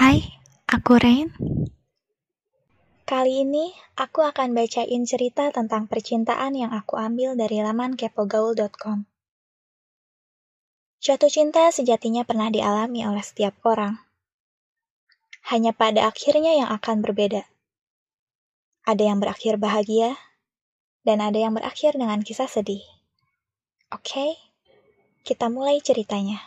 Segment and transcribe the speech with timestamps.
[0.00, 0.24] Hai,
[0.64, 1.28] aku Rain.
[3.04, 3.68] Kali ini
[4.00, 9.04] aku akan bacain cerita tentang percintaan yang aku ambil dari laman kepogaul.com.
[11.04, 14.00] Jatuh cinta sejatinya pernah dialami oleh setiap orang.
[15.52, 17.44] Hanya pada akhirnya yang akan berbeda.
[18.88, 20.16] Ada yang berakhir bahagia,
[21.04, 22.80] dan ada yang berakhir dengan kisah sedih.
[23.92, 24.40] Oke,
[25.28, 26.40] kita mulai ceritanya.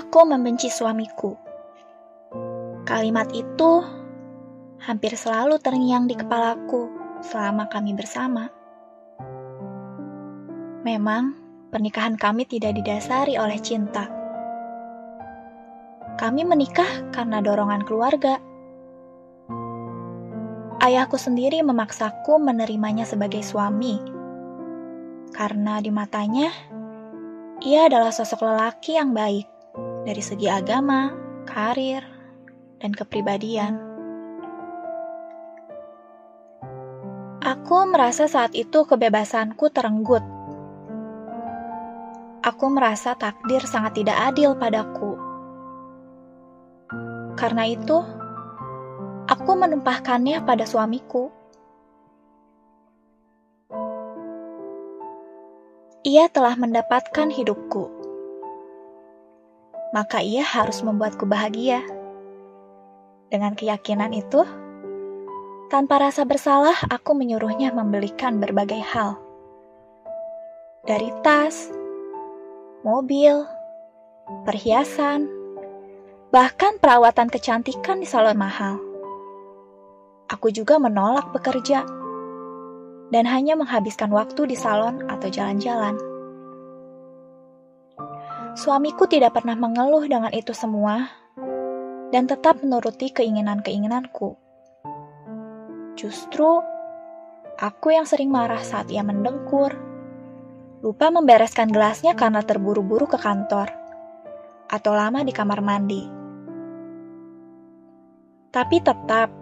[0.00, 1.36] Aku membenci suamiku.
[2.88, 3.84] Kalimat itu
[4.80, 6.88] hampir selalu terngiang di kepalaku
[7.20, 8.48] selama kami bersama.
[10.88, 11.36] Memang,
[11.68, 14.08] pernikahan kami tidak didasari oleh cinta.
[16.16, 18.40] Kami menikah karena dorongan keluarga.
[20.80, 24.00] Ayahku sendiri memaksaku menerimanya sebagai suami,
[25.36, 26.48] karena di matanya
[27.60, 29.49] ia adalah sosok lelaki yang baik
[30.04, 31.12] dari segi agama,
[31.44, 32.00] karir,
[32.80, 33.76] dan kepribadian.
[37.40, 40.24] Aku merasa saat itu kebebasanku terenggut.
[42.40, 45.16] Aku merasa takdir sangat tidak adil padaku.
[47.36, 48.00] Karena itu,
[49.28, 51.32] aku menumpahkannya pada suamiku.
[56.00, 57.99] Ia telah mendapatkan hidupku
[59.90, 61.82] maka ia harus membuatku bahagia.
[63.30, 64.42] Dengan keyakinan itu,
[65.70, 69.18] tanpa rasa bersalah, aku menyuruhnya membelikan berbagai hal.
[70.82, 71.70] Dari tas,
[72.82, 73.46] mobil,
[74.46, 75.30] perhiasan,
[76.34, 78.82] bahkan perawatan kecantikan di salon mahal.
[80.30, 81.82] Aku juga menolak bekerja
[83.10, 86.09] dan hanya menghabiskan waktu di salon atau jalan-jalan.
[88.60, 91.08] Suamiku tidak pernah mengeluh dengan itu semua
[92.12, 94.36] dan tetap menuruti keinginan-keinginanku.
[95.96, 96.60] Justru,
[97.56, 99.72] aku yang sering marah saat ia mendengkur,
[100.84, 103.72] lupa membereskan gelasnya karena terburu-buru ke kantor,
[104.68, 106.04] atau lama di kamar mandi.
[108.52, 109.32] Tapi tetap,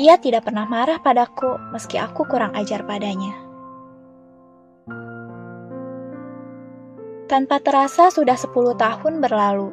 [0.00, 3.49] ia tidak pernah marah padaku meski aku kurang ajar padanya.
[7.30, 9.70] Tanpa terasa sudah 10 tahun berlalu.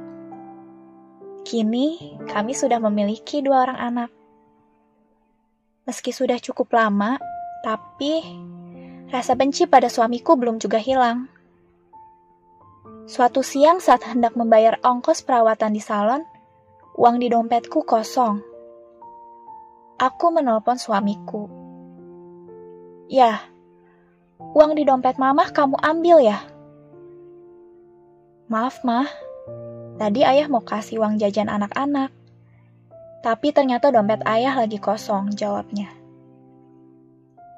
[1.41, 4.09] Kini kami sudah memiliki dua orang anak.
[5.89, 7.17] Meski sudah cukup lama,
[7.65, 8.21] tapi
[9.09, 11.25] rasa benci pada suamiku belum juga hilang.
[13.09, 16.21] Suatu siang saat hendak membayar ongkos perawatan di salon,
[16.93, 18.37] uang di dompetku kosong.
[19.97, 21.49] Aku menelpon suamiku.
[23.09, 23.49] Ya,
[24.53, 26.56] uang di dompet mamah kamu ambil ya?
[28.47, 29.11] Maaf, Mah.
[29.99, 32.15] Tadi ayah mau kasih uang jajan anak-anak.
[33.19, 35.91] Tapi ternyata dompet ayah lagi kosong, jawabnya.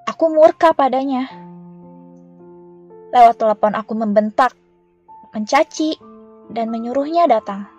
[0.10, 1.30] Aku murka padanya.
[3.14, 4.58] Lewat telepon aku membentak,
[5.30, 5.94] mencaci,
[6.50, 7.70] dan menyuruhnya datang.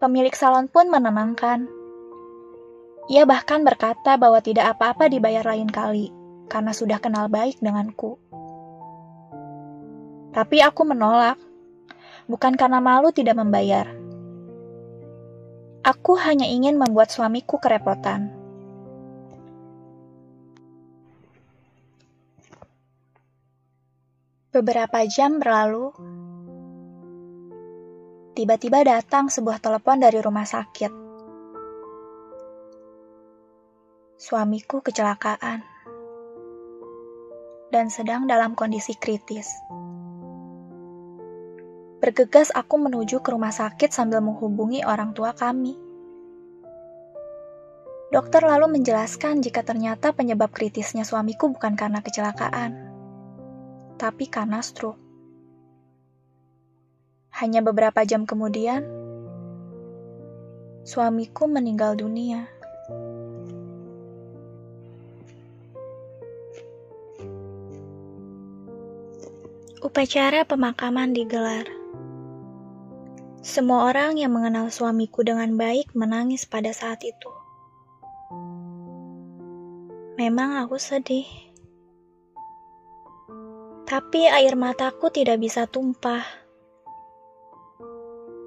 [0.00, 1.68] Pemilik salon pun menenangkan.
[3.12, 6.08] Ia bahkan berkata bahwa tidak apa-apa dibayar lain kali,
[6.48, 8.21] karena sudah kenal baik denganku.
[10.32, 11.36] Tapi aku menolak,
[12.24, 13.84] bukan karena malu tidak membayar.
[15.84, 18.32] Aku hanya ingin membuat suamiku kerepotan.
[24.52, 25.92] Beberapa jam berlalu,
[28.32, 30.92] tiba-tiba datang sebuah telepon dari rumah sakit.
[34.16, 35.60] Suamiku kecelakaan
[37.72, 39.48] dan sedang dalam kondisi kritis.
[42.02, 45.78] Bergegas aku menuju ke rumah sakit sambil menghubungi orang tua kami.
[48.10, 52.74] Dokter lalu menjelaskan jika ternyata penyebab kritisnya suamiku bukan karena kecelakaan,
[54.02, 54.98] tapi karena stroke.
[57.38, 58.82] Hanya beberapa jam kemudian,
[60.82, 62.50] suamiku meninggal dunia.
[69.78, 71.81] Upacara pemakaman digelar.
[73.52, 77.28] Semua orang yang mengenal suamiku dengan baik menangis pada saat itu.
[80.16, 81.28] Memang aku sedih.
[83.84, 86.24] Tapi air mataku tidak bisa tumpah.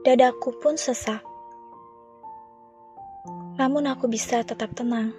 [0.01, 1.21] Dadaku pun sesak.
[3.61, 5.13] Namun aku bisa tetap tenang.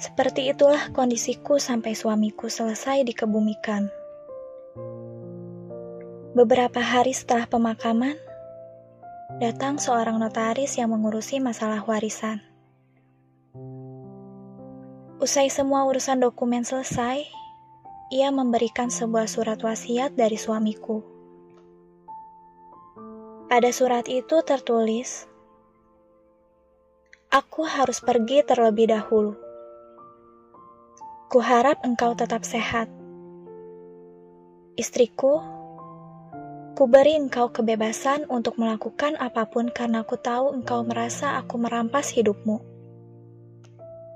[0.00, 3.97] Seperti itulah kondisiku sampai suamiku selesai dikebumikan.
[6.38, 8.14] Beberapa hari setelah pemakaman,
[9.42, 12.38] datang seorang notaris yang mengurusi masalah warisan.
[15.18, 17.26] Usai semua urusan dokumen selesai,
[18.14, 21.02] ia memberikan sebuah surat wasiat dari suamiku.
[23.50, 25.26] Pada surat itu tertulis,
[27.34, 29.34] "Aku harus pergi terlebih dahulu.
[31.34, 32.86] Kuharap engkau tetap sehat.
[34.78, 35.57] Istriku,
[36.78, 42.14] ku beri engkau kebebasan untuk melakukan apa pun karena ku tahu engkau merasa aku merampas
[42.14, 42.62] hidupmu."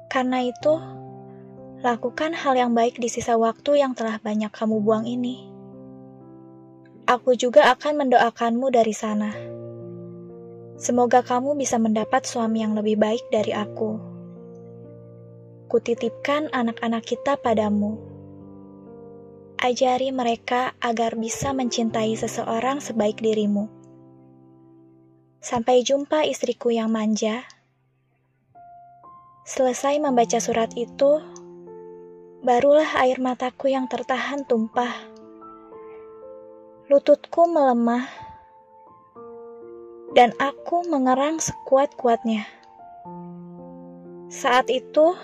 [0.07, 0.79] Karena itu,
[1.83, 5.51] lakukan hal yang baik di sisa waktu yang telah banyak kamu buang ini.
[7.11, 9.35] Aku juga akan mendoakanmu dari sana.
[10.79, 13.99] Semoga kamu bisa mendapat suami yang lebih baik dari aku.
[15.67, 18.12] Kutitipkan anak-anak kita padamu.
[19.63, 23.71] Ajari mereka agar bisa mencintai seseorang sebaik dirimu.
[25.39, 27.47] Sampai jumpa istriku yang manja.
[29.47, 31.23] Selesai membaca surat itu,
[32.43, 34.91] barulah air mataku yang tertahan tumpah.
[36.91, 38.11] Lututku melemah,
[40.11, 42.51] dan aku mengerang sekuat-kuatnya.
[44.27, 45.15] Saat itu,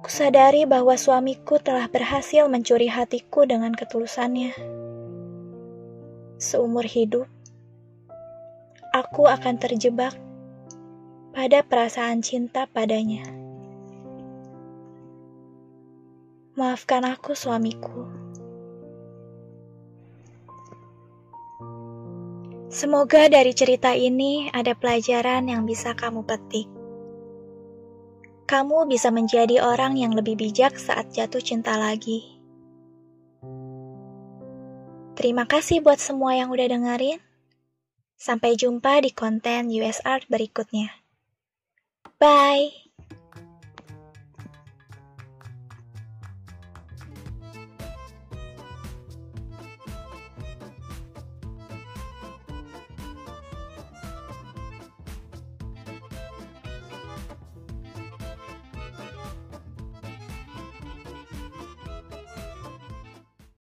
[0.00, 4.56] kusadari bahwa suamiku telah berhasil mencuri hatiku dengan ketulusannya.
[6.40, 7.28] Seumur hidup,
[8.96, 10.16] aku akan terjebak
[11.36, 13.28] pada perasaan cinta padanya.
[16.56, 18.08] Maafkan aku, suamiku.
[22.70, 26.79] Semoga dari cerita ini ada pelajaran yang bisa kamu petik.
[28.50, 32.26] Kamu bisa menjadi orang yang lebih bijak saat jatuh cinta lagi.
[35.14, 37.22] Terima kasih buat semua yang udah dengerin.
[38.18, 40.90] Sampai jumpa di konten US Art berikutnya.
[42.18, 42.89] Bye.